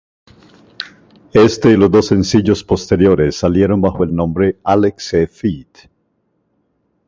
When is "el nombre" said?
4.03-4.57